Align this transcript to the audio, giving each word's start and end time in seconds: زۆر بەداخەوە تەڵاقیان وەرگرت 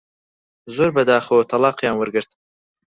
زۆر 0.75 0.89
بەداخەوە 0.95 1.43
تەڵاقیان 1.51 1.95
وەرگرت 1.97 2.31